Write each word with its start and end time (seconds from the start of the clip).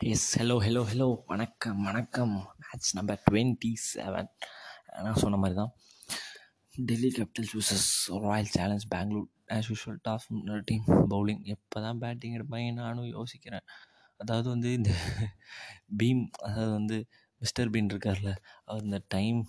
Yes 0.00 0.24
hello 0.38 0.54
hello 0.64 0.80
hello 0.90 1.06
வணக்கம் 1.30 1.82
வணக்கம். 1.88 2.32
Match 2.62 2.88
number 2.96 3.20
twenty 3.26 3.70
seven 3.82 4.28
நான் 5.04 5.20
சொன்ன 5.22 5.38
மாதிரி 5.42 5.56
தான் 5.60 5.70
Delhi 6.74 7.10
Capitals 7.16 7.52
vs 7.58 7.84
Royal 8.24 8.50
Challenge 8.56 8.86
Bangalore 8.94 9.28
as 9.56 9.68
usual 9.72 10.00
toss 10.08 10.26
team 10.70 10.84
bowling 11.12 11.42
எப்போ 11.54 11.80
தான் 11.86 12.00
பேட்டிங் 12.02 12.34
எடுப்பாங்க 12.38 12.72
நானும் 12.80 13.08
யோசிக்கிறேன். 13.16 13.64
அதாவது 14.20 14.48
வந்து 14.54 14.72
இந்த 14.78 14.92
பீம் 16.00 16.24
அதாவது 16.48 16.72
வந்து 16.78 16.98
மிஸ்டர் 17.40 17.72
பீன் 17.76 17.92
இருக்கார்ல 17.94 18.32
அவர் 18.64 18.86
இந்த 18.88 19.00
டைம் 19.16 19.40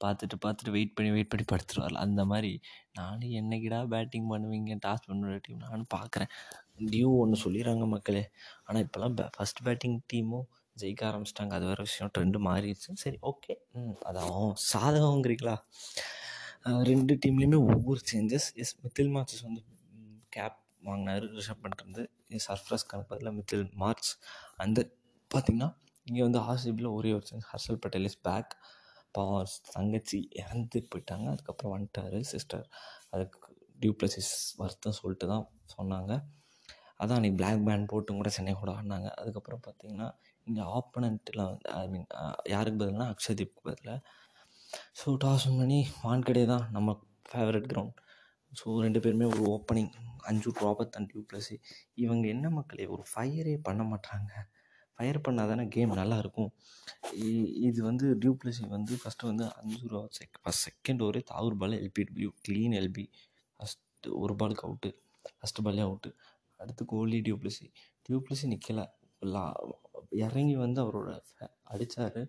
பார்த்துட்டு 0.00 0.38
பார்த்துட்டு 0.44 0.76
வெயிட் 0.76 0.94
பண்ணி 0.98 1.12
வெயிட் 1.16 1.32
பண்ணி 1.32 1.46
படுத்துருவார்ல. 1.54 2.04
அந்த 2.06 2.24
மாதிரி 2.32 2.52
நானும் 3.00 3.34
என்னைக்கிடா 3.40 3.80
பேட்டிங் 3.94 4.30
பண்ணுவீங்க 4.34 4.76
டாஸ் 4.86 5.08
பண்ணுற 5.10 5.40
டீம் 5.46 5.64
நானும் 5.66 5.90
பார்க்குறேன். 5.96 6.32
டியூ 6.78 7.08
ஒன்று 7.22 7.36
சொல்லிடுறாங்க 7.44 7.84
மக்களே. 7.86 8.22
ஆனால் 8.66 8.82
இப்போல்லாம் 8.86 9.14
பே 9.18 9.24
ஃபஸ்ட் 9.36 9.60
பேட்டிங் 9.66 9.98
டீமும் 10.12 10.46
ஜெயிக்க 10.76 11.02
ஆரம்பிச்சிட்டாங்க. 11.10 11.52
அது 11.58 11.66
வேறு 11.70 11.86
விஷயம். 11.88 12.10
ட்ரெண்டு 12.16 12.38
மாறிடுச்சு. 12.48 12.90
சரி 13.04 13.18
ஓகே 13.30 13.54
ம் 13.78 13.94
அதாவும் 14.10 14.54
சாதகங்கிறீங்களா 14.72 15.56
ரெண்டு 16.90 17.14
டீம்லேயுமே 17.22 17.58
ஒவ்வொரு 17.70 18.00
சேஞ்சஸ் 18.10 18.48
எஸ் 18.62 18.74
மித்தில் 18.84 19.10
மார்ச்சஸ் 19.16 19.46
வந்து 19.48 19.62
கேப் 20.36 20.58
வாங்கினார். 20.82 21.24
ரிஷப் 21.38 21.62
பண்ணிட்டு 21.64 22.04
சர்ஃப்ரஸ் 22.48 22.86
கணக்கு 22.90 23.10
பதில் 23.12 23.34
மித்தில் 23.38 23.64
மார்ச் 23.82 24.08
அந்த 24.64 24.80
பார்த்திங்கன்னா 25.30 25.68
இங்கே 26.06 26.22
வந்து 26.22 26.40
ஆர்சிபியில் 26.48 26.90
ஒரே 26.96 27.10
ஒரு 27.18 27.24
change 27.28 27.46
Harshal 27.52 27.78
Patel 27.82 28.08
is 28.10 28.20
back 28.28 28.52
பாவம் 29.14 29.44
தங்கச்சி 29.74 30.18
இறந்து 30.42 30.78
போயிட்டாங்க. 30.92 31.26
அதுக்கப்புறம் 31.34 31.74
வந்துட்டார் 31.74 32.16
சிஸ்டர் 32.32 32.64
அதுக்கு 33.14 33.38
டியூப்ளசிஸ் 33.78 34.32
வருத்தம் 34.62 34.98
சொல்லிட்டு 35.00 35.26
தான் 35.32 35.46
சொன்னாங்க. 35.76 36.12
அதான் 37.00 37.18
அன்றைக்கி 37.18 37.38
பிளாக் 37.40 37.64
பேண்ட் 37.68 37.90
போட்டும் 37.92 38.18
கூட 38.20 38.30
சென்னை 38.36 38.52
கூட 38.60 38.70
ஆடினாங்க. 38.76 39.08
அதுக்கப்புறம் 39.20 39.62
பார்த்தீங்கன்னா 39.66 40.08
இங்கே 40.46 40.62
ஆப்பனண்ட்டில் 40.78 41.42
வந்து 41.50 41.68
ஐ 41.80 41.84
மீன் 41.92 42.06
யாருக்கு 42.54 42.80
பதில்னா 42.82 43.06
அக்ஷதீப்க்கு 43.14 43.62
பதில். 43.68 43.92
ஸோ 45.00 45.08
டாஸ் 45.24 45.46
பண்ணி 45.60 45.80
வான்கடே 46.04 46.44
தான் 46.52 46.64
நம்ம 46.76 46.90
ஃபேவரட் 47.30 47.68
கிரவுண்ட் 47.72 48.00
ஸோ 48.52 48.66
ரெண்டு 48.86 48.98
பேருமே 49.04 49.26
ஒரு 49.34 49.42
ஓப்பனிங் 49.54 49.92
அஞ்சு 50.30 50.50
ராபர்ட் 50.64 50.96
அண்ட் 50.98 51.08
டியூப்ளசி 51.12 51.56
இவங்க 52.04 52.24
என்ன 52.34 52.50
மக்களே 52.58 52.86
ஒரு 52.94 53.04
ஃபயரே 53.12 53.54
பண்ண 53.68 53.82
மாட்டாங்க. 53.92 54.32
ஃபயர் 54.98 55.24
பண்ணால் 55.26 55.50
தானே 55.52 55.64
கேம் 55.74 55.92
நல்லாயிருக்கும் 56.00 56.50
இது 57.68 57.78
வந்து 57.88 58.06
டியூப்ளசி 58.22 58.62
வந்து 58.76 58.94
ஃபஸ்ட்டு 59.02 59.28
வந்து 59.30 59.44
அஞ்சு 59.60 59.80
ரூபா 59.92 60.02
செக் 60.18 60.38
ஃபஸ்ட் 60.42 60.64
செகண்ட் 60.66 61.02
ஒரே 61.08 61.20
Thakur 61.30 61.56
ball 61.62 61.74
L B 61.80 62.02
W 62.08 62.30
clean 62.46 62.74
L B 62.80 63.04
first 63.60 64.12
ஒரு 64.22 64.34
பாலுக்கு 64.42 64.64
அவுட்டு 64.68 64.90
ஃபஸ்ட்டு 65.38 65.64
பாலே 65.66 65.84
அவுட்டு 65.88 66.10
அடுத்து 66.64 66.84
கோலி 66.92 67.18
டியூப்ளசி 67.26 67.66
டியூப்ளசி 68.06 68.46
நிற்கல 68.52 68.80
லா 69.22 69.44
இறங்கி 70.24 70.56
வந்து 70.64 70.78
அவரோட 70.84 71.10
அடித்தார் 71.72 72.20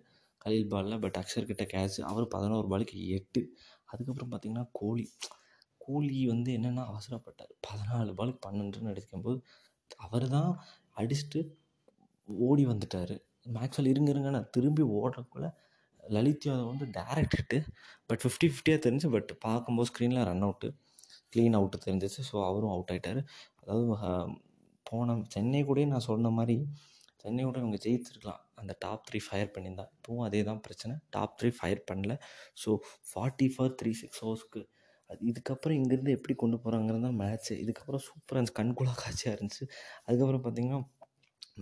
கலீல் 0.42 0.70
பாலில். 0.72 1.00
பட் 1.04 1.18
அக்ஷர் 1.20 1.48
கிட்ட 1.50 1.64
கேட்ச் 1.74 1.98
அவர் 2.10 2.26
பதினோரு 2.34 2.66
பாலுக்கு 2.72 2.96
எட்டு. 3.18 3.40
அதுக்கப்புறம் 3.90 4.30
பார்த்திங்கன்னா 4.32 4.64
கோலி 4.80 5.04
கோலி 5.80 6.18
வந்து 6.32 6.50
என்னென்னா 6.58 6.84
அவசரப்பட்டார். 6.92 7.52
பதினாலு 7.68 8.12
பாலுக்கு 8.18 8.40
பன்னெண்டுன்னு 8.46 8.92
அடிக்கும்போது 8.92 9.38
அவர் 9.98 10.26
தான் 10.28 10.50
அடிச்சுட்டு 10.96 11.40
ஓடி 12.28 12.64
வந்துட்டார். 12.66 13.14
மேக்ஸ்வெல் 13.56 13.90
இருங்க 13.92 14.10
இருங்க 14.14 14.30
நான் 14.36 14.50
திரும்பி 14.56 14.84
ஓடுறக்குள்ள 14.98 15.48
லலித் 16.04 16.46
யாதவ் 16.48 16.70
வந்து 16.72 16.86
டேரக்ட் 16.96 17.36
ஹிட்டு 17.38 17.58
பட் 18.10 18.20
ஃபிஃப்டி 18.22 18.48
ஃபிஃப்டியாக 18.50 18.80
தெரிஞ்சு 18.86 19.08
பட் 19.14 19.30
பார்க்கும்போது 19.46 19.88
ஸ்க்ரீனில் 19.90 20.26
ரன் 20.30 20.44
அவுட்டு 20.48 20.68
க்ளீன் 21.32 21.56
அவுட்டு 21.58 21.78
தெரிஞ்சிச்சு. 21.86 22.20
ஸோ 22.30 22.36
அவரும் 22.48 22.72
அவுட் 22.74 22.90
ஆகிட்டார் 22.92 23.20
அதாவது 23.66 23.86
போன 24.86 25.16
சென்னை 25.34 25.60
கூட 25.68 25.84
நான் 25.92 26.08
சொன்ன 26.10 26.30
மாதிரி 26.38 26.56
சென்னை 27.22 27.42
கூட 27.44 27.56
இவங்க 27.62 27.78
ஜெயிச்சிருக்கலாம் 27.84 28.42
அந்த 28.60 28.72
டாப் 28.84 29.04
த்ரீ 29.08 29.18
ஃபயர் 29.26 29.52
பண்ணியிருந்தா. 29.54 29.84
இப்போவும் 29.96 30.24
அதே 30.26 30.40
தான் 30.48 30.60
பிரச்சனை. 30.66 30.94
டாப் 31.14 31.34
த்ரீ 31.38 31.48
ஃபயர் 31.58 31.80
பண்ணல. 31.90 32.14
So 32.62 32.70
forty 33.10 33.46
for 33.54 33.72
three 33.80 33.92
six 34.00 34.22
ஹவர்ஸ்க்கு 34.24 34.60
அது 35.10 35.20
இதுக்கப்புறம் 35.30 35.76
இங்கேருந்து 35.78 36.14
எப்படி 36.18 36.34
கொண்டு 36.42 36.56
போகிறாங்கிறது 36.62 37.04
தான் 37.06 37.18
மேட்ச்சு 37.22 37.54
இதுக்கப்புறம் 37.64 38.04
சூப்பராக 38.06 38.38
இருந்துச்சு 38.38 38.58
கண்குள்ளா 38.60 38.94
காட்சியாக 39.02 39.36
இருந்துச்சு. 39.36 39.64
அதுக்கப்புறம் 40.06 40.44
பார்த்தீங்கன்னா 40.46 40.80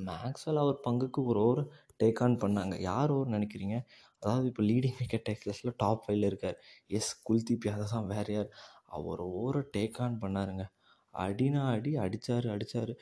மேக்ஸ்வெல் 0.09 0.61
அவர் 0.65 0.79
பங்குக்கு 0.87 1.21
ஒரு 1.31 1.41
ஓவர் 1.47 1.63
டேக் 2.03 2.21
ஆன் 2.27 2.39
பண்ணாங்க. 2.45 2.75
யார் 2.91 3.13
ஓவர் 3.17 3.35
நினைக்கிறீங்க? 3.37 3.77
அதாவது 4.23 4.47
இப்போ 4.51 4.63
லீடிங் 4.71 4.97
விக்கெட் 5.01 5.27
டேக்ஸில் 5.29 5.77
டாப் 5.83 6.03
ஃபைவ்ல 6.05 6.31
இருக்கார். 6.33 6.57
எஸ் 6.99 7.13
குல்தீப் 7.29 7.69
யாதவ் 7.71 7.95
தான் 7.97 8.09
வேறு 8.15 8.33
யார். 8.35 8.51
அவர் 8.99 9.23
ஓவரை 9.33 9.63
டேக் 9.77 10.01
ஆன் 10.07 10.19
பண்ணாருங்க. 10.25 10.65
அடினா 11.25 11.63
அடி 11.75 11.93
அடித்தார் 11.97 12.47
அடித்தார் 12.55 12.93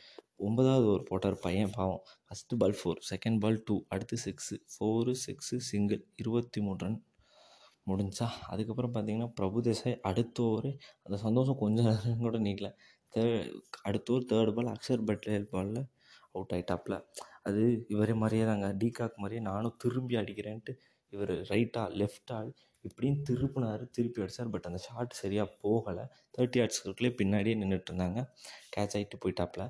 ஒன்பதாவது 0.47 0.87
ஓவர் 0.87 1.09
போட்டார் 1.09 1.39
பையன் 1.39 1.73
பாவம். 1.77 2.03
First 2.27 2.59
ball 2.63 2.77
four 2.79 3.01
second 3.11 3.39
ball 3.39 3.59
two 3.65 3.77
அடுத்து 3.89 4.17
சிக்ஸு 4.25 4.57
ஃபோரு 4.73 5.13
சிக்ஸு 5.27 5.57
சிங்கிள் 5.71 6.01
இருபத்தி 6.17 6.61
மூணு 6.61 6.79
ரன் 6.85 6.99
முடிஞ்சா. 7.91 8.27
அதுக்கப்புறம் 8.53 8.95
பார்த்தீங்கன்னா 8.95 9.31
பிரபுதேசாய் 9.41 9.99
அடுத்த 10.11 10.43
ஓவர் 10.43 10.71
அந்த 11.05 11.17
சந்தோஷம் 11.27 11.61
கொஞ்சம் 11.63 11.89
நேரம் 11.91 12.25
கூட 12.27 12.39
நீக்கல. 12.39 12.71
தே 13.13 13.23
அடுத்த 13.83 14.13
over 14.13 14.29
third 14.33 14.55
ball 14.59 14.73
Axar 14.75 15.07
Patel 15.11 15.49
பாலில் 15.55 15.83
அவுட் 16.35 16.53
ஆகிட்டாப்ல 16.57 16.97
அது 17.49 17.63
இவரே 17.95 18.15
மாதிரியே 18.23 18.45
தாங்க. 18.51 18.67
டீகாக் 18.83 19.21
மாதிரியே 19.23 19.43
நானும் 19.51 19.79
திரும்பி 19.83 20.15
அடிக்கிறேன்ட்டு 20.23 20.75
இவர் 21.13 21.35
ரைட்டாக 21.51 21.89
லெஃப்டாக 22.01 22.53
இப்படின்னு 22.85 23.23
திருப்பினார் 23.31 23.91
திருப்பி 23.91 24.23
அடித்தார் 24.23 24.51
பட் 24.51 24.65
அந்த 24.65 24.79
ஷாட் 24.79 25.13
சரியாக 25.13 25.49
போகலை. 25.63 26.05
தேர்ட்டி 26.39 26.61
ஆர்ட்ஸ் 26.61 26.83
பின்னாடியே 27.21 27.57
நின்றுட்டு 27.63 27.91
இருந்தாங்க 27.91 28.21
கேட்ச் 28.77 28.97
ஆகிட்டு 28.99 29.19
போயிட்டாப்ல. 29.25 29.65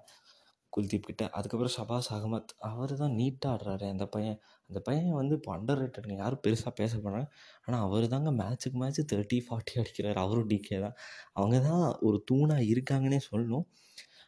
குல்தீப் 0.73 1.09
கிட்ட. 1.09 1.28
அதுக்கப்புறம் 1.28 1.75
ஷபாஸ் 1.77 2.09
அகமத். 2.17 2.53
அவர் 2.59 2.97
தான் 2.97 3.12
நீட்டாக 3.12 3.55
ஆடுறாரு. 3.55 3.87
அந்த 3.89 4.06
பையன் 4.06 4.39
அந்த 4.71 4.81
பையன் 4.81 5.12
வந்து 5.12 5.34
இப்போ 5.34 5.51
அண்டர் 5.56 5.81
ரேட்டடுங்க 5.81 6.17
யாரும் 6.17 6.41
பெருசாக 6.47 6.71
பேச 6.71 6.97
போனாங்க 6.97 7.27
ஆனால் 7.65 7.81
அவர் 7.81 8.09
தாங்க 8.09 8.31
மேட்ச்சுக்கு 8.33 8.78
மேட்ச் 8.78 9.01
தேர்ட்டி 9.15 9.39
ஃபார்ட்டி 9.47 9.75
அடிக்கிறார். 9.83 10.19
அவரும் 10.25 10.49
டிகே 10.49 10.81
தான். 10.81 10.97
அவங்க 11.33 11.61
தான் 11.61 11.99
ஒரு 12.01 12.25
தூணாக 12.31 12.69
இருக்காங்கன்னே 12.72 13.21
சொல்லணும். 13.31 13.67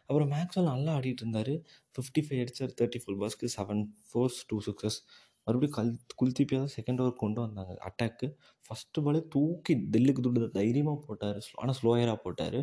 அப்புறம் 0.06 0.30
மேக்ஸ்வெல் 0.30 0.70
நல்லா 0.72 0.94
ஆடிட்டு 0.96 1.22
இருந்தார். 1.24 1.54
ஃபிஃப்டி 1.94 2.22
ஃபைவ் 2.26 2.40
அடிச்சார். 2.44 2.74
தேர்ட்டி 2.80 3.00
ஃபுல் 3.04 3.20
பாஸ்க்கு 3.22 3.48
செவன் 3.56 3.82
ஃபோர்ஸ் 4.10 4.40
டூ 4.46 4.60
சிக்ஸஸ் 4.66 4.98
மறுபடியும் 5.46 5.76
கல் 5.78 5.92
குல்தீப்பியாக 6.20 6.62
தான் 6.64 6.74
செகண்ட் 6.76 7.00
ஓவர் 7.00 7.22
கொண்டு 7.22 7.40
வந்தாங்க. 7.40 7.72
அட்டாக்கு 7.88 8.26
ஃபஸ்ட்டு 8.66 9.02
பாலே 9.04 9.20
தூக்கி 9.28 9.74
தில்லுக்கு 9.94 10.20
துண்டு 10.20 10.50
தைரியமாக 10.50 10.98
போட்டார். 11.06 11.40
ஆனால் 11.54 11.76
ஸ்லோயராக 11.80 12.18
போட்டார். 12.22 12.58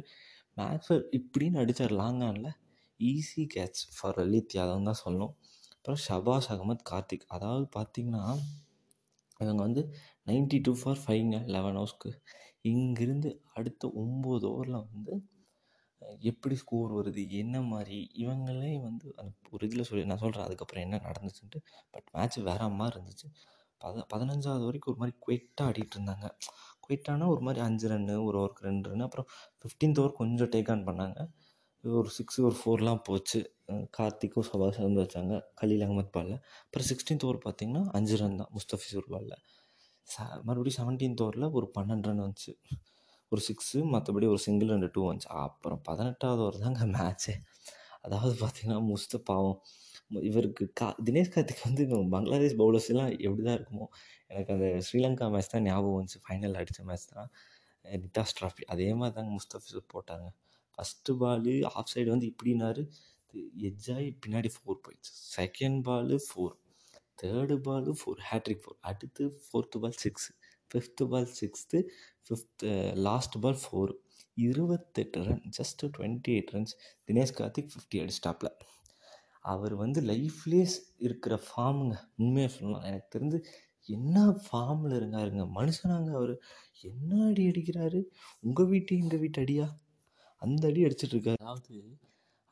மேக்ஸர் 0.58 1.04
இப்படின்னு 1.20 1.60
அடித்தார் 1.64 1.96
லாங் 2.02 2.22
ஆனில் 2.22 2.52
easy 3.00 3.44
catch 3.56 3.82
for 3.96 4.18
Lalit 4.20 4.56
Yadav 4.58 4.90
தான் 4.90 5.02
சொல்லணும். 5.06 5.34
அப்புறம் 5.76 6.02
ஷபாஸ் 6.08 6.50
அகமத் 6.54 6.88
கார்த்திக் 6.90 7.28
அதாவது 7.28 7.66
பார்த்தீங்கன்னா 7.78 8.24
இவங்க 9.40 9.62
வந்து 9.64 9.82
நைன்ட்டி 10.26 10.58
டூ 10.62 10.72
ஃபார் 10.82 11.00
ஃபைவ்ங்க 11.06 11.38
லெவன் 11.46 11.78
ஹவர்ஸ்க்கு 11.78 12.10
இங்கிருந்து 12.62 13.30
அடுத்த 13.54 13.88
ஒம்பது 13.96 14.46
ஓவரில் 14.52 14.84
வந்து 14.84 15.14
எப்படி 16.22 16.56
ஸ்கோர் 16.56 16.92
வருது 16.92 17.24
என்ன 17.32 17.62
மாதிரி 17.62 17.98
இவங்களே 18.18 18.74
வந்து 18.82 19.08
அந்த 19.18 19.34
ஒரு 19.50 19.66
இதில் 19.68 19.84
சொல்லி 19.84 20.06
நான் 20.06 20.18
சொல்கிறேன் 20.18 20.46
அதுக்கப்புறம் 20.46 20.84
என்ன 20.84 21.00
நடந்துச்சுன்ட்டு. 21.08 21.60
பட் 21.92 22.08
மேட்ச் 22.12 22.38
வேற 22.50 22.70
மாதிரி 22.80 22.96
இருந்துச்சு. 22.98 23.28
பத 23.82 24.04
பதினஞ்சாவது 24.14 24.66
வரைக்கும் 24.66 24.92
ஒரு 24.94 25.00
மாதிரி 25.00 25.16
குயிட்டாக 25.26 25.70
ஆடிட்டு 25.70 25.96
இருந்தாங்க. 25.98 26.28
குயிட்டானா 26.86 27.26
ஒரு 27.28 27.42
மாதிரி 27.42 27.62
அஞ்சு 27.66 27.88
ரன்னு 27.90 28.16
ஒரு 28.26 28.38
ஓவருக்கு 28.40 28.68
ரெண்டு 28.70 28.90
ரன்னு 28.92 29.04
அப்புறம் 29.04 29.28
ஃபிஃப்டீன்த் 29.62 30.00
ஓவர் 30.00 30.14
கொஞ்சம் 30.14 30.52
டேக் 30.56 30.72
ஆன் 30.72 30.86
பண்ணாங்க. 30.90 31.20
ஒரு 31.84 32.10
சிக்ஸ் 32.10 32.40
ஒரு 32.42 32.56
ஃபோர்லாம் 32.62 33.04
போச்சு. 33.04 33.40
கார்த்திக்கும் 33.98 34.48
சபாஷ் 34.50 34.80
வந்து 34.80 35.02
வச்சாங்க. 35.04 35.34
கலீல் 35.62 35.86
அகமத் 35.88 36.12
பாலில். 36.12 36.40
அப்புறம் 36.66 36.88
சிக்ஸ்டீன்த் 36.90 37.26
ஓவர் 37.26 37.40
பார்த்தீங்கன்னா 37.46 37.84
அஞ்சு 37.92 38.18
ரன் 38.18 38.40
தான் 38.42 38.52
முஸ்தபிசூர் 38.58 39.10
பாலில் 39.10 39.38
ச 40.08 40.16
மறுபடியும் 40.44 40.78
செவன்டீன்த் 40.80 41.22
ஓவரில் 41.26 41.52
ஒரு 41.52 41.68
பன்னெண்டு 41.78 42.08
ரன் 42.10 42.24
வந்துச்சு. 42.26 42.54
ஒரு 43.32 43.42
சிக்ஸு 43.48 43.80
மற்றபடி 43.94 44.26
ஒரு 44.32 44.42
சிங்கிள் 44.46 44.72
ரெண்டு 44.74 44.90
டூ 44.96 45.02
வந்துச்சு 45.08 45.30
அப்புறம் 45.44 45.82
பதினெட்டாவது 45.90 46.42
ஓவர் 46.46 46.58
தாங்க 46.64 46.86
மேட்ச்சே 46.96 47.34
அதாவது 48.06 48.34
பார்த்தீங்கன்னா 48.42 48.80
முஸ்தபாவும் 48.90 49.58
இவருக்கு 50.30 50.64
கா 50.80 50.88
தினேஷ் 51.08 51.32
கார்த்திக் 51.34 51.66
வந்து 51.68 51.84
பங்களாதேஷ் 52.14 52.58
பவுலர்ஸ் 52.62 52.90
எல்லாம் 52.94 53.12
எப்படி 53.26 53.44
தான் 53.48 53.58
இருக்குமோ 53.60 53.86
எனக்கு 54.32 54.52
அந்த 54.56 54.68
ஸ்ரீலங்கா 54.88 55.28
மேட்ச் 55.34 55.54
தான் 55.54 55.66
ஞாபகம் 55.70 55.98
வந்துச்சு. 55.98 56.20
ஃபைனல் 56.26 56.58
அடித்த 56.62 56.84
மேட்ச் 56.90 57.08
தான். 57.14 57.30
நிதாஸ் 57.86 58.02
நிட்டாஸ் 58.04 58.36
ட்ராஃபி 58.38 58.64
அதே 58.74 58.88
மாதிரி 59.00 59.16
தாங்க 59.18 59.32
முஸ்தபிஸ் 59.38 59.92
போட்டாங்க. 59.94 60.28
ஃபஸ்ட்டு 60.78 61.16
பாலு 61.22 61.54
ஆஃப் 61.72 61.92
சைடு 61.94 62.10
வந்து 62.16 62.28
இப்படினாரு 62.32 62.84
எஜ்ஜாகி 63.70 64.10
பின்னாடி 64.24 64.50
ஃபோர் 64.56 64.82
போயிடுச்சு. 64.86 65.12
Second 65.38 65.80
ball 65.88 66.18
four 66.28 66.56
third 67.22 67.56
ball 67.68 67.92
four 68.00 68.22
hattrick 68.30 68.64
four 68.64 68.80
அடுத்து 68.92 69.24
fourth 69.46 69.80
ball 69.84 70.00
six 70.04 70.30
fifth 70.72 71.06
ball 71.06 71.30
sixth 71.40 71.80
fifth 72.26 72.70
last 73.08 73.38
ball 73.40 73.62
four 73.64 73.94
இருபத்தெட்டு 74.38 75.24
run 75.24 75.44
just 75.58 75.90
twenty 75.98 76.34
eight 76.36 76.52
runs 76.52 76.76
Dinesh 77.08 77.36
Karthik 77.40 77.72
fifty 77.74 78.00
அடிச்சிட்டாப்ல 78.04 78.50
அவர் 79.40 79.76
வந்து 79.76 80.02
லைஃப்லேயே 80.02 80.66
இருக்கிற 80.98 81.36
ஃபார்முங்க 81.46 81.96
உண்மையாக 82.16 82.54
சொல்லலாம். 82.54 82.84
எனக்கு 82.84 83.12
தெரிஞ்சு 83.16 83.40
என்ன 83.90 84.26
ஃபார்மில் 84.46 84.98
இருக்காருங்க? 85.00 85.44
மனுஷனாங்க 85.58 86.10
அவர். 86.12 86.34
என்ன 86.82 87.26
அடி 87.26 87.44
அடிக்கிறாரு? 87.50 88.00
உங்கள் 88.40 88.66
வீட்டு 88.66 88.98
எங்கள் 88.98 89.20
வீட்டு 89.20 89.42
அடியா? 89.42 89.68
அந்த 90.42 90.68
அடி 90.68 90.84
அடிச்சிட்ருக்காரு 90.84 91.42
அதாவது 91.42 91.98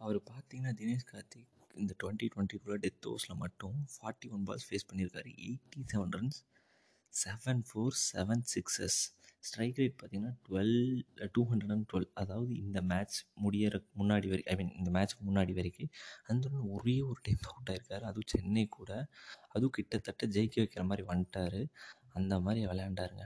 அவர் 0.02 0.20
பார்த்தீங்கன்னா 0.32 0.74
தினேஷ் 0.82 1.10
கார்த்திக் 1.12 1.48
இந்த 1.74 1.94
டுவெண்ட்டி 2.04 2.28
டுவெண்ட்டிக்குள்ளே 2.34 2.78
டெத் 2.86 3.08
ஓவர்ஸில் 3.08 3.36
மட்டும் 3.36 3.76
ஃபார்ட்டி 3.94 4.28
ஒன் 4.30 4.44
பால்ஸ் 4.48 4.68
ஃபேஸ் 4.70 4.88
பண்ணியிருக்காரு. 4.90 5.30
Eighty 5.46 5.82
seven 5.94 6.14
runs 6.18 6.40
seven 7.14 7.64
four 7.70 7.96
seven 8.10 8.44
sixes 8.54 9.00
strike 9.48 9.78
rate 9.82 9.96
பார்த்தீங்கன்னா 10.00 10.34
twelve 10.48 10.76
two 11.36 11.42
hundred 11.50 11.74
and 11.76 11.88
twelve 11.92 12.08
அதாவது 12.14 12.52
இந்த 12.56 12.80
மேட்ச் 12.82 13.18
முடியற 13.44 13.76
முன்னாடி 14.00 14.28
வரை 14.32 14.44
ஐ 14.44 14.56
மீன் 14.56 14.74
இந்த 14.80 14.90
மேட்ச்க்கு 14.96 15.24
முன்னாடி 15.30 15.54
வரைக்கும் 15.54 15.92
அந்த 16.28 16.50
ஒரே 16.76 16.96
ஒரு 17.02 17.20
டைம் 17.28 17.46
அவுட் 17.52 17.72
ஆயிருக்காரு. 17.74 18.04
அதுவும் 18.10 18.30
சென்னை 18.34 18.66
கூட. 18.78 18.92
அதுவும் 19.50 19.76
கிட்டத்தட்ட 19.78 20.28
ஜெயிக்க 20.28 20.58
வைக்கிற 20.64 20.84
மாதிரி 20.84 21.06
வந்துட்டார். 21.12 21.60
அந்த 22.14 22.40
மாதிரி 22.40 22.62
விளையாண்டாருங்க. 22.66 23.26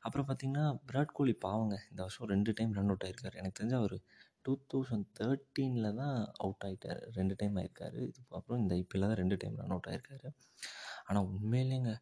அப்புறம் 0.00 0.26
பார்த்திங்கன்னா 0.28 0.66
விராட் 0.88 1.16
கோலி 1.18 1.34
பாவங்க. 1.46 1.74
இந்த 1.90 2.00
வருஷம் 2.02 2.30
ரெண்டு 2.34 2.52
டைம் 2.52 2.72
ரன் 2.72 2.90
அவுட் 2.92 3.06
ஆயிருக்காரு. 3.08 3.34
எனக்கு 3.34 3.58
தெரிஞ்ச 3.60 3.76
அவர் 3.82 3.96
டூ 4.42 4.52
தௌசண்ட் 4.72 5.06
தேர்ட்டீனில் 5.20 5.94
தான் 6.00 6.16
அவுட் 6.44 6.64
ஆகிட்டார் 6.68 7.00
ரெண்டு 7.18 7.34
டைம் 7.40 7.56
ஆயிருக்காரு. 7.56 7.98
இதுக்கப்புறம் 8.08 8.40
அப்புறம் 8.40 8.60
இந்த 8.62 8.74
ஐபிஎல்ல 8.80 9.08
தான் 9.10 9.20
ரெண்டு 9.22 9.36
டைம் 9.36 9.56
ரன் 9.56 9.74
அவுட் 9.76 9.90
ஆயிருக்காரு. 9.92 10.30
ஆனால் 11.06 11.26
உண்மையிலேங்க 11.34 11.92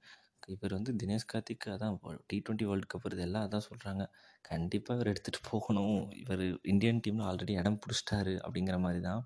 இவர் 0.51 0.75
வந்து 0.77 0.93
தினேஷ் 1.01 1.29
கார்த்திக் 1.33 1.67
அதான் 1.73 1.97
டி 2.29 2.37
ட்வெண்ட்டி 2.47 2.67
வேர்ல்டு 2.69 2.87
கப் 2.87 3.07
இது 3.09 3.25
எல்லாம் 3.27 3.45
அதான் 3.47 3.67
சொல்கிறாங்க 3.69 4.05
கண்டிப்பாக 4.45 4.97
இவர் 4.97 5.11
எடுத்துகிட்டு 5.13 5.43
போகணும். 5.51 5.99
இவர் 6.23 6.43
இந்தியன் 6.73 7.03
டீமில் 7.05 7.27
ஆல்ரெடி 7.29 7.55
இடம் 7.61 7.81
பிடிச்சிட்டாரு 7.83 8.35
அப்படிங்கிற 8.45 8.79
மாதிரி 8.79 9.01
தான் 9.01 9.23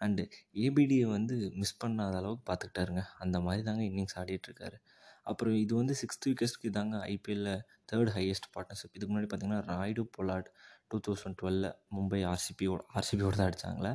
அண்டு 0.00 0.22
ஏபிடியை 0.64 1.06
வந்து 1.08 1.34
மிஸ் 1.54 1.78
பண்ணாத 1.82 2.16
அளவுக்கு 2.16 2.44
பார்த்துக்கிட்டாருங்க 2.46 3.02
அந்த 3.18 3.36
மாதிரி 3.40 3.62
தாங்க 3.62 3.82
இன்னிங்ஸ் 3.82 4.16
ஆடிட்டுருக்காரு 4.20 4.78
அப்புறம் 5.24 5.54
இது 5.54 5.72
வந்து 5.74 5.94
சிக்ஸ்த் 6.00 6.26
விக்கெட்ஸ்க்கு 6.28 6.70
தாங்க 6.70 6.96
ஐபிஎல்ல 7.12 7.50
தேர்ட் 7.92 8.12
ஹையஸ்ட் 8.16 8.48
பார்ட்னர்ஷிப் 8.54 8.94
இதுக்கு 8.96 9.12
முன்னாடி 9.12 9.28
பார்த்தீங்கன்னா 9.28 9.62
ராய்டு 9.70 10.02
பொலாட் 10.16 10.48
டூ 10.90 10.98
தௌசண்ட் 11.06 11.38
டுவெலில் 11.40 11.68
மும்பை 11.96 12.20
ஆர்சிபியோட 12.32 12.82
ஆர்சிபியோட 12.94 13.34
தான் 13.36 13.48
அடித்தாங்களே 13.50 13.92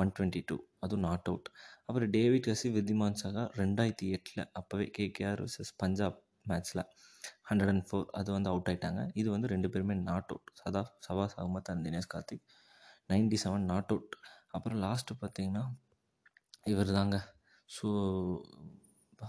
ஒன் 0.00 0.12
டுவெண்ட்டி 0.16 0.42
டூ 0.46 0.56
அதுவும் 0.80 1.04
நாட் 1.08 1.28
அவுட் 1.28 1.48
அப்புறம் 1.86 2.10
டேவிட் 2.10 2.46
கசி 2.46 2.68
வித்திமான் 2.68 3.18
சாகா 3.22 3.44
ரெண்டாயிரத்தி 3.56 4.06
எட்டில் 4.16 4.42
அப்போவே 4.60 4.86
கேகேஆர் 4.90 5.42
வர்சஸ் 5.44 5.72
பஞ்சாப் 5.76 6.18
மேட்ச்சில் 6.46 6.82
ஹண்ட்ரட் 7.50 7.72
அண்ட் 7.72 7.86
ஃபோர் 7.88 8.06
அது 8.12 8.28
வந்து 8.32 8.50
அவுட் 8.50 8.68
ஆகிட்டாங்க 8.68 9.02
இது 9.14 9.28
வந்து 9.30 9.48
ரெண்டு 9.48 9.70
பேருமே 9.74 9.96
நாட் 10.02 10.32
அவுட் 10.32 10.50
சதா 10.60 10.82
Shahbaz 11.06 11.36
Ahmed 11.38 11.70
and 11.70 11.84
Dinesh 11.88 12.10
Karthik 12.14 12.44
ninety 13.10 13.38
seven 13.44 13.66
not 13.72 13.92
out 13.92 14.16
அப்புறம் 14.50 14.80
லாஸ்ட்டு 14.80 15.20
பார்த்தீங்கன்னா 15.22 15.64
இவர் 16.66 16.92
தாங்க 16.92 17.16
ஸோ 17.68 17.88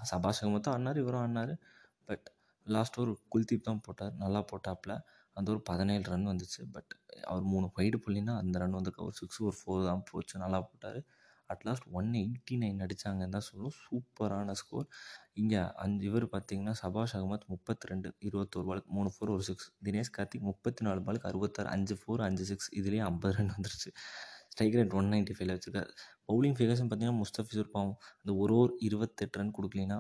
சபாஷ் 0.03 0.41
அகமத்தும் 0.41 0.73
ஆடினார் 0.73 1.01
இவரும் 1.01 1.21
ஆடினார். 1.23 1.53
பட் 2.09 2.27
லாஸ்ட் 2.65 2.99
ஒரு 2.99 3.11
குல்தீப் 3.35 3.67
தான் 3.69 3.83
போட்டார். 3.87 4.13
நல்லா 4.15 4.41
போட்டாப்புல. 4.51 4.93
அந்த 5.37 5.47
ஒரு 5.51 5.61
பதினேழு 5.61 6.03
ரன் 6.03 6.29
வந்துச்சு. 6.31 6.61
பட் 6.71 6.93
அவர் 7.31 7.45
மூணு 7.53 7.67
வைடு 7.77 7.97
புள்ளினா 8.05 8.33
அந்த 8.41 8.61
ரன் 8.63 8.77
வந்திருக்கு 8.77 9.05
ஒரு 9.07 9.15
சிக்ஸ் 9.21 9.41
ஒரு 9.49 9.57
ஃபோர் 9.59 9.87
தான் 9.89 10.03
போச்சு. 10.11 10.35
நல்லா 10.43 10.59
போட்டார். 10.69 10.99
At last 11.49 11.87
one 11.97 12.09
eighty 12.21 12.55
nine 12.61 12.79
அடித்தாங்கன்னு 12.83 13.35
தான் 13.35 13.45
சொல்லுவோம் 13.47 13.75
சூப்பரான 13.83 14.53
ஸ்கோர் 14.61 14.87
இங்கே 15.41 15.59
அஞ்சு 15.83 16.05
இவர் 16.09 16.25
பார்த்தீங்கன்னா 16.35 16.73
சபாஷ் 16.81 17.15
அகமத் 17.17 17.45
முப்பத்தி 17.53 17.89
ரெண்டு 17.91 18.09
இருபத்தோரு 18.27 18.65
பாலுக்கு 18.69 18.91
மூணு 18.97 19.09
ஃபோர் 19.15 19.33
ஒரு 19.35 19.43
சிக்ஸ் 19.49 19.67
தினேஷ் 19.87 20.13
கார்த்திக் 20.17 20.47
முப்பத்தி 20.49 20.81
நாலு 20.87 21.01
பாலுக்கு 21.07 21.29
அறுபத்தாறு 21.31 21.69
அஞ்சு 21.75 21.95
ஃபோர் 22.01 22.23
அஞ்சு 22.27 22.45
சிக்ஸ் 22.51 22.69
இதுலேயே 22.79 23.03
ஐம்பது 23.09 23.33
ரன் 23.37 23.53
வந்துருச்சு. 23.55 23.91
ஸ்ட்ரைக் 24.53 24.75
ரேட் 24.79 24.95
ஒன் 24.99 25.11
நைன்ட்டி 25.13 25.35
ஃபைவ்ல 25.37 25.53
வச்சுருக்காரு. 25.57 25.91
பவுலிங் 26.29 26.57
ஃபிகர்ஸ்னு 26.57 26.87
பார்த்தீங்கன்னா 26.89 27.21
முஸ்தபிசூர் 27.23 27.71
பாவம். 27.75 27.95
அந்த 28.21 28.33
ஒரு 28.43 28.53
ஓவர் 28.59 28.73
இருபத்தெட்டு 28.87 29.39
ரன் 29.41 29.55
கொடுக்கலினா 29.57 29.97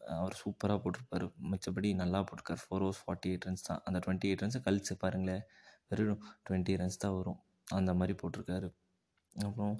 அவர் 0.00 0.36
சூப்பராக 0.42 0.78
போட்டிருப்பார். 0.84 1.24
மிச்சப்படி 1.52 1.88
நல்லா 2.02 2.20
போட்டிருக்காரு. 2.28 2.62
Four 2.66 2.84
overs 2.86 3.02
forty 3.04 3.30
eight 3.32 3.46
runs 3.48 3.66
தான். 3.68 3.80
அந்த 3.88 3.98
டுவெண்ட்டி 4.04 4.28
எயிட் 4.30 4.42
ரன்ஸை 4.44 4.60
கழிச்சு 4.66 4.94
பாருங்களேன். 5.04 5.44
வெறும் 5.90 6.22
டுவெண்ட்டி 6.48 6.78
ரன்ஸ் 6.82 7.02
தான் 7.06 7.16
வரும். 7.20 7.40
அந்த 7.78 7.90
மாதிரி 8.00 8.14
போட்டிருக்காரு. 8.22 8.68
அப்புறம் 9.36 9.74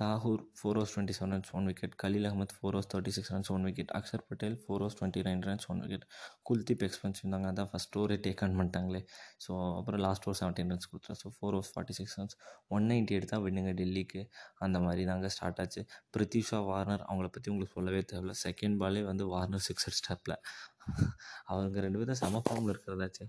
Thakur 0.00 0.40
four 0.58 0.76
overs 0.78 0.92
twenty 0.94 1.14
seven 1.16 1.32
runs 1.34 1.50
one 1.58 1.66
wicket 1.70 1.92
Khaleel 2.02 2.26
Ahmed 2.28 2.54
four 2.56 2.74
overs 2.76 2.88
thirty 2.92 3.12
six 3.16 3.30
runs 3.34 3.50
one 3.54 3.64
wicket 3.68 3.92
Axar 3.98 4.24
Patel 4.28 4.56
four 4.62 4.82
overs 4.82 4.96
twenty 4.98 5.22
nine 5.26 5.42
runs 5.48 5.66
one 5.72 5.80
wicket 5.84 6.06
Kuldeep 6.48 6.82
expense 6.86 7.20
இருந்தாங்க. 7.22 7.46
அதான் 7.52 7.70
ஃபஸ்ட் 7.72 7.96
ஓவரே 8.00 8.16
take 8.26 8.42
on 8.46 8.56
பண்ணிட்டாங்களே. 8.58 9.02
So 9.44 9.52
அப்புறம் 9.78 10.02
last 10.06 10.26
over 10.28 10.38
seventeen 10.40 10.72
runs 10.74 10.90
கொடுத்துரு 10.92 11.16
so 11.22 11.30
four 11.36 11.56
overs 11.58 11.72
forty 11.74 11.96
six 12.00 12.16
runs 12.20 12.36
one 12.76 12.86
ninety 12.92 13.16
எடுத்தால் 13.18 13.44
வின்னுங்க 13.46 13.74
டெல்லிக்கு. 13.80 14.22
அந்த 14.66 14.80
மாதிரி 14.86 15.04
தாங்க 15.12 15.30
ஸ்டார்ட் 15.36 15.62
ஆச்சு. 15.64 15.84
பிரித்திஷா 16.16 16.60
வார்னர் 16.70 17.06
அவங்கள 17.08 17.30
பற்றி 17.36 17.50
உங்களுக்கு 17.54 17.78
சொல்லவே 17.78 18.02
தேவையில்ல. 18.12 18.36
செகண்ட் 18.46 18.78
பாலே 18.82 19.04
வந்து 19.12 19.26
வார்னர் 19.34 19.66
சிக்ஸ் 19.70 19.88
அடிச்சிட்டாப்பில் 19.88 20.36
அவங்க 21.52 21.80
ரெண்டு 21.88 22.00
பேரும் 22.02 22.22
செம 22.24 22.42
ஃபார்மில் 22.46 22.74
இருக்கிறதாச்சு. 22.74 23.26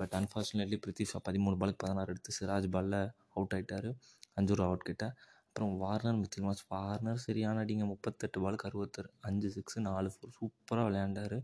பட் 0.00 0.14
அன்ஃபார்ச்சுனேட்லி 0.18 0.78
பிரித்திஷா 0.84 1.18
பதிமூணு 1.28 1.56
பாலுக்கு 1.62 1.82
பதினாறு 1.84 2.12
எடுத்து 2.14 2.32
சிராஜ் 2.38 2.68
பாலில் 2.76 3.00
அவுட் 3.34 3.54
ஆகிட்டார் 3.56 3.88
அஞ்சு 4.38 4.54
ரூபா 4.58 4.68
அவுட் 4.70 4.86
கிட்ட. 4.90 5.04
அப்புறம் 5.48 5.72
வார்னர் 5.82 6.18
மிச்சல் 6.22 6.46
மாஸ் 6.48 6.62
வார்னர் 6.72 7.22
சரியான 7.26 7.62
அடிங்க. 7.64 7.84
முப்பத்தெட்டு 7.92 8.38
பாலுக்கு 8.44 8.66
அறுபத்தாறு. 8.68 9.08
அஞ்சு 9.28 9.48
சிக்ஸு 9.56 9.78
நாலு 9.88 10.10
ஃபோர் 10.14 10.34
சூப்பராக 10.38 10.84
விளையாண்டார். 10.88 11.36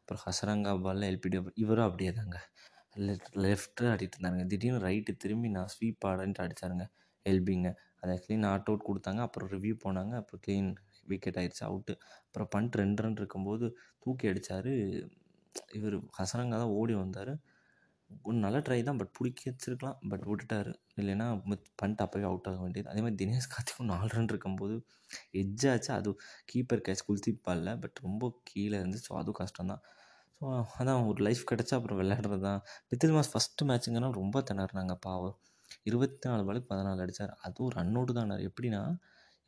அப்புறம் 0.00 0.22
ஹசரங்கா 0.26 0.72
பாலில் 0.86 1.08
எல்பிடி 1.12 1.38
இவரும் 1.62 1.86
அப்படியே 1.88 2.12
தாங்க. 2.18 2.36
லெஃப்ட் 3.06 3.36
லெஃப்ட்டு 3.44 3.88
ஆடிட்டு 3.92 4.16
இருந்தாருங்க. 4.16 4.44
திடீர்னு 4.52 4.80
ரைட்டு 4.88 5.12
திரும்பி 5.24 5.48
நான் 5.56 5.70
ஸ்வீப் 5.74 6.06
ஆடன்ட்டு 6.10 6.42
அடித்தாருங்க 6.44 6.86
எல்பிங்க 7.26 7.68
அதை 8.02 8.14
க்ளீன் 8.24 8.44
நாட் 8.48 8.68
அவுட் 8.70 8.88
கொடுத்தாங்க. 8.88 9.20
அப்புறம் 9.26 9.50
ரிவ்யூ 9.54 9.74
போனாங்க. 9.84 10.14
அப்புறம் 10.22 10.42
க்ளீன் 10.46 10.70
விக்கெட் 11.10 11.38
ஆயிடுச்சு. 11.40 11.62
அவுட்டு 11.70 11.94
அப்புறம் 12.26 12.48
பண்ட் 12.54 12.74
ரெண்டு 12.82 13.02
ரன் 13.04 13.18
இருக்கும்போது 13.22 13.66
தூக்கி 14.04 14.26
அடித்தார் 14.32 14.70
இவர் 15.78 15.96
ஹசரங்கா 16.18 16.56
தான் 16.62 16.74
ஓடி 16.80 16.94
வந்தார். 17.02 17.32
ஒரு 18.10 18.36
நல்ல 18.36 18.58
ட்ரை 18.58 18.78
தான் 18.82 18.98
பட் 19.00 19.12
பிடிக்க 19.18 19.40
வச்சிருக்கலாம் 19.46 19.98
பட் 20.08 20.24
விட்டுட்டாரு. 20.28 20.70
இல்லைன்னா 20.96 21.26
பண்ணிட்டு 21.76 22.02
அப்போவே 22.04 22.24
அவுட் 22.24 22.48
ஆக 22.50 22.58
வேண்டியது. 22.62 22.88
அதே 22.88 23.00
மாதிரி 23.00 23.18
தினேஷ் 23.22 23.50
கார்த்திக்கும் 23.54 23.90
நாலு 23.92 24.08
ரன் 24.08 24.28
இருக்கும்போது 24.28 24.76
எஜ்ஜாச்சு 25.34 25.90
அது 25.90 26.10
கீப்பர் 26.46 26.84
கேட்ச் 26.88 27.04
குல்தீப் 27.08 27.42
பட் 27.82 27.98
ரொம்ப 28.02 28.30
கீழே 28.44 28.74
இருந்துச்சு 28.80 29.06
ஸோ 29.08 29.14
அதுவும் 29.14 29.38
கஷ்டம் 29.42 29.70
தான் 29.72 29.82
ஸோ 30.40 30.48
அதான் 30.78 31.06
ஒரு 31.10 31.20
லைஃப் 31.22 31.42
கிடச்சா 31.50 31.74
அப்புறம் 31.78 31.98
விளையாடுறது 32.00 32.40
தான் 32.40 32.60
மித்தில் 32.90 33.14
மாஸ் 33.16 33.32
ஃபஸ்ட்டு 33.32 33.66
மேட்ச்சுங்கன்னா 33.70 34.10
ரொம்ப 34.12 34.42
திணறினாங்க 34.50 34.94
பாவம். 35.06 35.36
இருபத்தி 35.84 36.28
நாலு 36.28 36.42
பாலுக்கு 36.44 36.68
பதினாலு 36.70 37.02
அடித்தார் 37.04 37.32
அதுவும் 37.42 37.72
ரன் 37.78 37.96
அவுட் 37.96 38.12
தான். 38.12 38.34
எப்படின்னா 38.48 38.82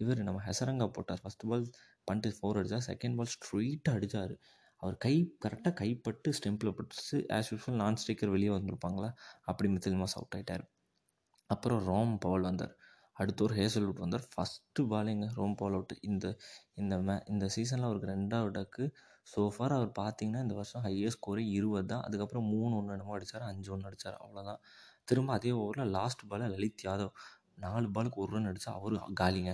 இவர் 0.00 0.20
நம்ம 0.20 0.40
ஹெசரங்கா 0.48 0.86
போட்டார். 0.96 1.20
ஃபஸ்ட் 1.24 1.46
பால் 1.50 1.64
பண்ணிட்டு 2.08 2.36
ஃபோர் 2.38 2.58
அடித்தார் 2.60 2.86
செகண்ட் 2.90 3.16
பால் 3.18 3.32
ஸ்ட்ரெயிட்டாக 3.36 3.98
அடித்தார் 3.98 4.34
அவர் 4.82 4.96
கை 5.04 5.14
கரெக்டாக 5.44 5.74
கைப்பட்டு 5.80 6.28
ஸ்டெம்பில் 6.38 6.74
பட்டுச்சு 6.78 7.16
ஆஸ் 7.36 7.50
யூஸ்வல் 7.52 7.80
நான் 7.82 7.98
ஸ்ட்ரைக்கர் 8.02 8.32
வெளியே 8.34 8.52
வந்திருப்பாங்களா? 8.56 9.10
அப்படி 9.50 9.68
மித்தில் 9.74 9.98
மாஸ் 10.02 10.16
அவுட் 10.18 10.36
ஆகிட்டார் 10.36 10.64
அப்புறம் 11.50 11.80
ரோம் 11.90 12.12
பவல் 12.24 12.46
வந்தார். 12.50 12.74
அடுத்த 13.16 13.40
ஒரு 13.46 13.54
ஹேசல்வுட் 13.60 14.02
வந்தார். 14.04 14.24
ஃபஸ்ட்டு 14.32 14.82
பாலிங்க 14.92 15.26
ரோம் 15.38 15.54
பவல் 15.60 15.76
அவுட் 15.78 15.94
இந்த 16.10 16.26
இந்த 16.82 16.94
மே 17.06 17.16
இந்த 17.32 17.46
சீசனில் 17.56 17.88
அவருக்கு 17.88 18.10
ரெண்டாவது 18.14 18.52
டக்கு 18.58 18.84
ஸோஃபார் 19.32 19.74
அவர் 19.78 19.90
பார்த்தீங்கன்னா 19.98 20.42
இந்த 20.46 20.54
வருஷம் 20.60 20.84
ஹையஸ்ட் 20.86 21.18
ஸ்கோரே 21.18 21.44
இருபது 21.58 21.86
தான். 21.92 22.04
அதுக்கப்புறம் 22.06 22.46
மூணு 22.54 22.72
ஒன்று 22.78 22.94
என்னமோ 22.96 23.14
அடித்தார் 23.16 23.44
அஞ்சு 23.50 23.70
ஒன்று 23.74 23.88
அடித்தார் 23.90 24.16
அவ்வளோதான் 24.24 24.60
திரும்ப 25.08 25.32
அதே 25.38 25.52
ஓவரில் 25.62 25.92
லாஸ்ட் 25.98 26.22
பாலில் 26.30 26.52
லலித் 26.54 26.84
யாதவ். 26.88 27.12
நாலு 27.64 27.86
பாலுக்கு 27.96 28.22
ஒரு 28.24 28.32
ரன் 28.36 28.50
அடித்தா 28.52 28.72
அவரும் 28.78 29.16
காலிங்க. 29.22 29.52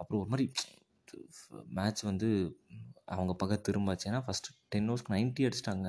அப்புறம் 0.00 0.20
ஒரு 0.22 0.30
மாதிரி 0.32 0.46
மேட்ச் 1.78 2.02
வந்து 2.10 2.28
அவங்க 3.14 3.32
பக்கம் 3.40 3.64
திரும்பாச்சு 3.66 4.06
ஏன்னா 4.10 4.20
ஃபஸ்ட்டு 4.26 4.54
டென் 4.72 4.88
ஓவர்ஸ்க்கு 4.90 5.14
நைன்ட்டி 5.14 5.46
அடிச்சிட்டாங்க. 5.46 5.88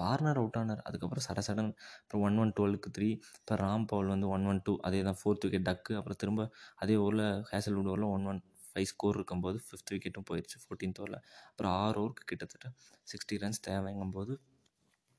வார்னர் 0.00 0.40
அவுட் 0.42 0.58
ஆனார் 0.60 0.82
அதுக்கப்புறம் 0.88 1.24
சட 1.26 1.40
சடன் 1.48 1.70
அப்புறம் 2.02 2.24
ஒன் 2.28 2.38
ஒன் 2.42 2.52
டுவெல்க்கு 2.58 2.90
த்ரீ 2.96 3.08
இப்போ 3.40 3.56
ராம் 3.64 3.86
பவல் 3.92 4.12
வந்து 4.14 4.28
ஒன் 4.36 4.46
ஒன் 4.52 4.60
டூ 4.66 4.74
அதே 4.88 5.02
தான் 5.08 5.18
ஃபோர்த் 5.20 5.44
விக்கெட் 5.46 5.68
டக்கு 5.70 5.94
அப்புறம் 6.00 6.20
திரும்ப 6.22 6.46
அதே 6.82 6.96
ஓவரில் 7.04 7.26
ஹேசல்வுட் 7.52 7.90
ஓவரில் 7.92 8.08
ஒன் 8.14 8.26
ஒன் 8.32 8.40
ஃபைவ் 8.68 8.88
ஸ்கோர் 8.92 9.18
இருக்கும்போது 9.18 9.58
ஃபிஃப்த் 9.66 9.92
விக்கெட்டும் 9.94 10.26
போயிடுச்சு 10.30 10.58
ஃபோர்டீன்த் 10.64 11.00
ஓவரில் 11.02 11.20
அப்புறம் 11.50 11.74
ஆறு 11.82 11.98
ஓவருக்கு 12.02 12.24
கிட்டத்தட்ட 12.32 12.68
சிக்ஸ்டி 13.06 13.36
ரன்ஸ் 13.44 13.62
தேவைங்கும்போது 13.68 14.34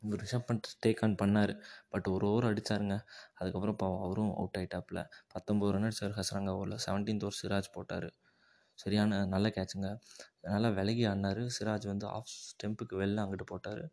இவர் 0.03 0.21
ரிஷப் 0.23 0.47
பண்ட் 0.47 0.67
டேக் 0.83 1.01
ஆன் 1.05 1.15
பண்ணார். 1.21 1.53
பட் 1.93 2.07
ஒரு 2.13 2.25
ஓவர் 2.31 2.47
அடித்தாருங்க 2.49 2.95
அதுக்கப்புறம் 3.39 3.75
இப்போ 3.75 3.87
அவரும் 4.05 4.33
அவுட் 4.39 4.57
ஆகிட்டாப்பில் 4.59 5.01
பத்தொம்பது 5.33 5.71
ரன் 5.75 5.87
அடிச்சார் 5.89 6.17
ஹசரங்கா 6.19 6.53
ஓவரில் 6.57 6.83
செவன்டீன்த் 6.85 7.25
ஓவர் 7.27 7.39
சிராஜ் 7.39 7.69
போட்டார். 7.77 8.07
சரியான 8.79 9.25
நல்ல 9.25 9.47
கேட்சுங்க 9.47 9.89
நல்லா 10.47 10.69
விலகி 10.69 11.03
ஆடினார். 11.05 11.41
சிராஜ் 11.57 11.87
வந்து 11.87 12.05
ஆஃப் 12.07 12.31
ஸ்டெம்புக்கு 12.41 12.95
வெளில 13.01 13.23
அங்கிட்டு 13.25 13.43
போட்டார். 13.43 13.83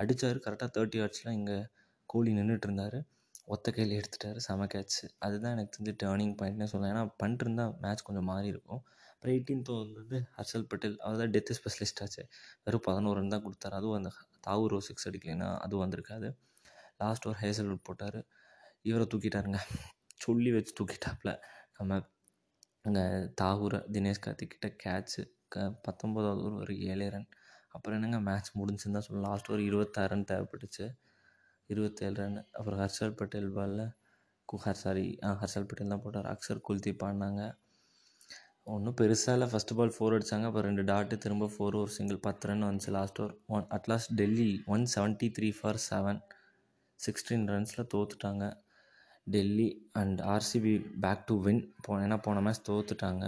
அடித்தார் 0.00 0.38
கரெக்டாக 0.46 0.70
தேர்ட்டி 0.76 1.00
ஆர்ட்ஸில் 1.04 1.32
இங்கே 1.32 1.58
கோலி 2.10 2.32
நின்றுட்டு 2.32 2.66
இருந்தார் 2.68 2.98
ஒத்த 3.46 3.70
கையில் 3.70 3.94
எடுத்துட்டார். 4.00 4.36
செம 4.36 4.66
கேட்ச் 4.66 4.96
அதுதான் 5.18 5.52
எனக்கு 5.52 5.72
தெரிஞ்சு 5.76 5.94
டேர்னிங் 6.02 6.34
பாயிண்ட்னே 6.40 6.64
சொல்லலாம். 6.64 6.92
ஏன்னா 6.94 7.04
பண்ணிட்டுருந்தா 7.22 7.64
மேட்ச் 7.80 8.02
கொஞ்சம் 8.02 8.24
மாறி 8.24 8.46
இருக்கும். 8.46 8.82
அப்புறம் 9.14 9.34
எயிட்டீன் 9.34 9.64
வந்து 10.00 10.18
ஹர்ஷல் 10.36 10.66
பட்டேல். 10.68 10.96
அவர் 10.98 11.18
தான் 11.18 11.30
டெத்து 11.30 11.56
ஸ்பெஷலிஸ்ட் 11.58 12.02
ஆச்சு. 12.02 12.22
வெறும் 12.64 12.84
பதினோரு 12.86 13.18
ரன் 13.20 13.28
தான் 13.28 13.44
கொடுத்தாரு. 13.46 13.74
அதுவும் 13.74 13.98
அந்த 14.00 14.10
தாவூர் 14.46 14.76
சிக்ஸ் 14.80 15.08
அடிக்கலைன்னா 15.08 15.58
அதுவும் 15.58 15.84
வந்திருக்காது. 15.84 16.28
லாஸ்ட் 16.98 17.26
ஒரு 17.26 17.38
ஹேசல்வுட் 17.42 17.84
போட்டார். 17.84 18.18
இவரை 18.82 19.06
தூக்கிட்டாருங்க. 19.14 19.60
சொல்லி 20.16 20.50
வச்சு 20.52 20.72
தூக்கிட்டாப்புல. 20.80 21.30
நம்ம 21.78 21.92
அங்கே 22.84 23.02
தாகூர் 23.40 23.76
தினேஷ் 23.94 24.22
கார்த்திக் 24.24 24.52
கிட்ட 24.52 24.68
கேட்ச்சு 24.84 25.22
க 25.52 25.64
பத்தொம்போதாவது 25.86 26.42
ஒரு 26.48 26.56
ஒரு 26.62 26.74
ஏழே 26.92 27.06
ரன் 27.08 27.26
அப்புறம் 27.74 27.96
என்னங்க 27.98 28.18
மேட்ச் 28.28 28.50
முடிஞ்சுன்னு 28.60 28.96
தான் 28.96 29.04
சொல்லலாம் 29.06 29.26
லாஸ்ட் 29.26 29.50
ஒரு 29.54 29.62
இருபத்தாறு 29.68 30.10
ரன் 30.12 30.26
தேவைப்பட்டுச்சு. 30.30 30.86
இருபத்தேழு 31.70 32.16
ரன் 32.20 32.38
அப்புறம் 32.58 32.80
ஹர்ஷல் 32.82 33.14
பட்டேல் 33.20 33.52
பாலில் 33.56 33.84
குஹார் 34.48 34.80
சாரி 34.82 35.06
ஹர்ஷல் 35.40 35.68
பட்டேல் 35.68 35.92
தான் 35.94 36.02
போட்டார். 36.04 36.28
அக்ஷர் 36.32 36.62
குல்தீப் 36.68 37.04
ஆடினாங்க. 37.06 37.42
ஒன்றும் 38.66 38.96
பெருசாக 39.00 39.36
இல்லை. 39.36 39.48
ஃபஸ்ட்டு 39.52 39.76
பால் 39.78 39.94
ஃபோர் 39.94 40.16
அடித்தாங்க 40.16 40.48
அப்புறம் 40.50 40.68
ரெண்டு 40.70 40.84
டாட்டு 40.90 41.16
திரும்ப 41.18 41.50
ஃபோர் 41.54 41.78
ஒரு 41.82 41.92
சிங்கிள் 41.96 42.20
பத்து 42.26 42.48
ரன் 42.50 42.66
வந்துச்சு 42.68 42.92
last 42.98 43.20
over 43.22 43.34
one 43.56 43.66
at last 43.78 44.12
Delhi 44.20 44.50
one 44.74 44.84
seventy 44.94 45.28
three 45.38 45.50
for 45.58 45.80
seven 45.88 46.20
sixteen 47.00 47.46
ரன்ஸில் 47.54 47.90
தோற்றுட்டாங்க 47.94 48.44
Delhi 49.26 49.68
and 49.92 50.20
R C B 50.32 50.72
back 51.00 51.26
to 51.26 51.34
win 51.40 51.62
போ 51.82 51.98
ஏன்னா 52.00 52.16
போன 52.22 52.40
match 52.40 52.66
தோற்றுட்டாங்க 52.68 53.24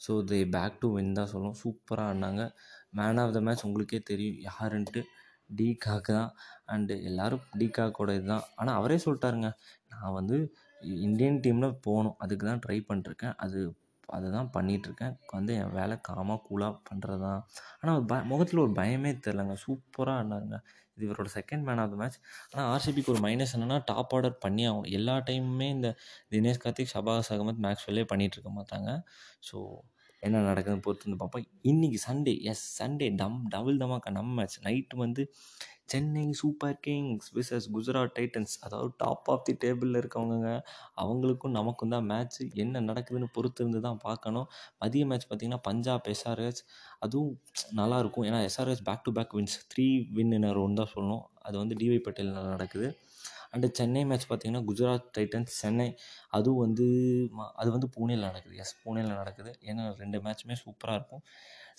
so 0.00 0.12
they 0.30 0.38
back 0.50 0.80
to 0.80 0.88
win 0.94 1.12
தான் 1.12 1.30
சொல்லுவோம் 1.32 1.58
சூப்பராக 1.62 2.10
ஆடினாங்க. 2.10 2.42
மேன் 2.92 3.20
ஆஃப் 3.22 3.34
த 3.36 3.40
மேட்ச் 3.40 3.64
உங்களுக்கே 3.64 4.00
தெரியும். 4.02 4.38
யாருன்ட்டு? 4.48 5.00
டி 5.50 5.68
காக்கு 5.84 6.12
தான். 6.12 6.30
அண்டு 6.66 6.94
எல்லோரும் 7.02 7.44
டி 7.58 7.66
காக்கோட 7.68 8.10
இதுதான். 8.14 8.44
ஆனால் 8.56 8.78
அவரே 8.80 8.98
சொல்லிட்டாருங்க. 9.04 9.50
நான் 9.92 10.16
வந்து 10.18 10.36
இந்தியன் 11.06 11.40
டீமில் 11.44 11.78
போகணும். 11.86 12.16
அதுக்கு 12.18 12.46
தான் 12.46 12.62
ட்ரை 12.66 12.78
பண்ணிட்டுருக்கேன் 12.88 13.36
அது 13.38 13.60
அதை 14.08 14.26
தான் 14.30 14.50
பண்ணிகிட்ருக்கேன் 14.56 15.14
வந்து 15.32 15.52
என் 15.54 15.72
வேலை 15.72 15.96
காமாக 16.00 16.40
கூலாக 16.48 16.80
பண்ணுறது 16.88 17.22
தான் 17.22 17.40
ஆனால் 17.80 18.00
ப 18.06 18.20
முகத்தில் 18.24 18.64
ஒரு 18.66 18.72
பயமே 18.72 19.12
தெரிலங்க 19.26 19.56
சூப்பராக 19.64 20.18
ஆடினாருங்க 20.20 20.58
இது 20.96 21.06
இவரோட 21.08 21.30
second 21.36 21.64
man 21.68 21.80
of 21.82 21.92
the 21.92 21.96
match 21.96 22.18
ஆனால் 22.52 22.68
ஆர்சிபிக்கு 22.72 23.12
ஒரு 23.14 23.20
மைனஸ் 23.20 23.54
என்னென்னா 23.56 23.78
டாப் 23.84 24.12
ஆர்டர் 24.14 24.36
பண்ணி 24.44 24.62
ஆகணும். 24.68 24.88
எல்லா 24.98 25.14
டைமுமே 25.28 25.68
இந்த 25.68 25.88
தினேஷ் 26.30 26.62
கார்த்திக் 26.64 26.92
ஷபாஸ் 26.94 27.30
அகமத் 27.34 27.62
மேக்ஸ்வெல்லே 27.66 28.04
பண்ணிகிட்ருக்க 28.12 28.52
மாட்டாங்க. 28.60 28.90
ஸோ 29.48 29.56
என்ன 30.22 30.42
நடக்குதுன்னு 30.50 30.84
பொறுத்து 30.86 31.06
வந்து 31.08 31.20
பார்ப்போம். 31.22 31.46
இன்றைக்கி 31.62 31.98
சண்டே 32.06 32.34
எஸ் 32.50 32.64
சண்டே 32.80 33.08
டம் 33.16 33.38
டபுள் 33.48 33.80
தமாக்கா 33.82 34.10
நம்ம 34.10 34.30
மேட்ச் 34.40 34.58
நைட்டு 34.64 34.96
வந்து 34.96 35.22
Chennai 35.88 36.24
Super 36.40 36.76
Kings 36.84 37.26
versus 37.36 37.66
Gujarat 37.74 38.14
Titans 38.18 38.54
அதாவது 38.66 38.90
டாப் 39.02 39.26
ஆஃப் 39.32 39.44
தி 39.48 39.54
டேபிளில் 39.64 39.98
இருக்கவங்கங்க 40.00 40.50
அவங்களுக்கும் 41.02 41.54
நமக்கும் 41.58 41.92
தான் 41.94 42.06
மேட்ச் 42.12 42.38
என்ன 42.64 42.82
நடக்குதுன்னு 42.90 43.28
பொறுத்து 43.36 43.62
இருந்து 43.62 43.80
தான் 43.86 44.00
பார்க்கணும். 44.06 44.46
மதிய 44.82 45.04
மேட்ச் 45.10 45.26
பார்த்திங்கன்னா 45.28 45.62
பஞ்சாப் 45.68 46.08
எஸ்ஆர்ஹெச் 46.14 46.62
அதுவும் 47.06 47.32
நல்லாயிருக்கும் 47.80 48.26
ஏன்னா 48.30 48.40
S R H 48.48 48.84
back 48.88 49.04
to 49.08 49.12
back 49.18 49.34
wins 49.38 49.58
three 49.72 49.86
win 50.18 50.34
in 50.38 50.48
one 50.64 50.78
தான் 50.80 50.92
சொல்லணும். 50.94 51.24
அது 51.48 51.56
வந்து 51.62 51.76
டிவை 51.82 51.98
பட்டேலில் 52.06 52.52
நடக்குது. 52.54 52.88
அண்டு 53.54 53.66
சென்னை 53.78 54.00
மேட்ச் 54.10 54.28
பார்த்திங்கன்னா 54.28 54.64
குஜராத் 54.68 55.10
டைட்டன்ஸ் 55.16 55.52
சென்னை 55.62 55.88
அதுவும் 56.36 56.62
வந்து 56.64 56.86
அது 57.60 57.68
வந்து 57.76 57.88
பூனேயில் 57.96 58.26
நடக்குது. 58.28 58.54
எஸ் 58.64 58.74
புனேயில் 58.84 59.12
நடக்குது. 59.20 59.50
ஏன்னா 59.70 59.84
ரெண்டு 60.02 60.18
மேட்ச்சுமே 60.24 60.56
சூப்பராக 60.64 60.98
இருக்கும். 61.00 61.22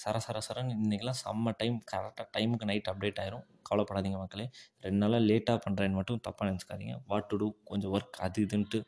சர 0.03 0.17
சர 0.25 0.37
சரன்னு 0.47 0.73
இன்றைக்கிலாம் 0.83 1.19
செம்ம 1.23 1.51
டைம் 1.59 1.77
கரெக்டாக 1.91 2.25
டைமுக்கு 2.35 2.67
நைட் 2.69 2.89
அப்டேட் 2.91 3.19
ஆயிரும். 3.23 3.45
கவலைப்படாதீங்க 3.69 4.17
மக்களே. 4.23 4.45
ரெண்டு 4.85 4.99
நாளாக 5.03 5.21
லேட்டாக 5.29 5.59
பண்ணுறேன்னு 5.65 5.97
மட்டும் 5.99 6.19
தப்பாக 6.27 6.47
நினச்சிக்காதீங்க. 6.49 6.95
வாட் 7.11 7.29
டு 7.31 7.37
டூ 7.41 7.47
கொஞ்சம் 7.69 7.93
ஒர்க் 7.97 8.19
அது 8.25 8.43
இதுன்ட்டு 8.47 8.79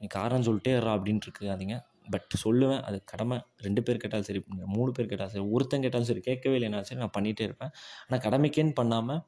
நீ 0.00 0.08
காரணம் 0.18 0.46
சொல்லிட்டே 0.48 0.74
இருறா 0.78 0.92
அப்படின்ட்டு 0.98 1.28
இருக்காதீங்க. 1.28 1.76
பட் 2.12 2.34
சொல்லுவேன் 2.44 2.82
அது 2.88 2.98
கடமை. 3.12 3.36
ரெண்டு 3.66 3.80
பேர் 3.86 4.00
கேட்டாலும் 4.02 4.28
சரி 4.28 4.40
மூணு 4.76 4.90
பேர் 4.96 5.10
கேட்டாலும் 5.12 5.34
சரி 5.34 5.46
ஒருத்தன் 5.56 5.84
கேட்டாலும் 5.84 6.08
சரி 6.10 6.22
கேட்கவே 6.28 6.56
இல்லைனாலும் 6.58 6.88
சரி 6.90 7.00
நான் 7.04 7.16
பண்ணிகிட்டே 7.18 7.44
இருப்பேன். 7.48 7.72
ஆனால் 8.06 8.22
கடமைக்கேன்னு 8.26 8.74
பண்ணாமல் 8.80 9.20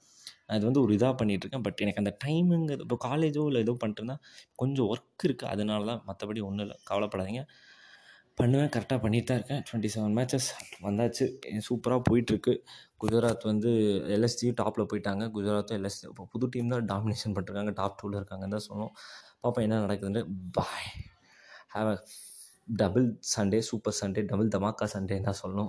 நான் 0.46 0.56
இது 0.58 0.66
வந்து 0.68 0.82
ஒரு 0.84 0.92
இதாக 0.96 1.14
பண்ணிகிட்ருக்கேன் 1.20 1.64
பட் 1.66 1.78
எனக்கு 1.84 2.00
அந்த 2.02 2.12
டைமுங்கிறது 2.24 2.84
இப்போ 2.86 2.98
காலேஜோ 3.08 3.42
இல்லை 3.50 3.60
ஏதோ 3.66 3.74
பண்ணிட்டுருந்தா 3.82 4.16
கொஞ்சம் 4.62 4.88
ஒர்க் 4.92 5.24
இருக்குது 5.28 5.50
அதனால 5.52 5.86
தான் 5.90 6.02
மற்றபடி 6.08 6.40
ஒன்றும் 6.48 6.66
இல்லை. 6.66 6.76
கவலைப்படாதீங்க. 6.90 7.42
பண்ணுவேன் 8.38 8.70
கரெக்டாக 8.74 8.98
பண்ணிட்டு 9.04 9.28
தான் 9.30 9.38
இருக்கேன். 9.40 9.62
டுவெண்ட்டி 9.66 9.90
செவன் 9.94 10.14
மேட்சஸ் 10.18 10.48
வந்தாச்சு. 10.86 11.24
சூப்பராக 11.66 12.00
போயிட்டுருக்கு. 12.08 12.54
குஜராத் 13.02 13.44
வந்து 13.50 13.70
எல்எஸ்சி 14.16 14.48
டாப்பில் 14.60 14.88
போயிட்டாங்க. 14.90 15.24
குஜராத்தும் 15.36 15.78
எல்எஸ்சி 15.80 16.04
இப்போ 16.10 16.24
புது 16.32 16.46
டீம் 16.54 16.72
தான் 16.74 16.86
டாமினேஷன் 16.92 17.34
பண்ணிருக்காங்க 17.36 17.72
டாப் 17.80 17.98
டூவில் 18.00 18.18
இருக்காங்கன்னு 18.20 18.56
தான் 18.56 18.66
சொல்லணும். 18.68 18.94
பார்ப்போம் 19.42 19.64
என்ன 19.66 19.80
நடக்குதுன்னு. 19.86 20.22
Bye 20.58 20.88
have 21.74 21.90
a 21.94 21.96
double 22.68 23.06
Sunday 23.34 23.58
super 23.68 23.96
Sunday 24.00 24.20
double 24.30 24.52
dhamaka 24.54 24.86
சண்டேன்னு 24.94 25.26
தான் 25.28 25.40
சொல்லணும். 25.42 25.62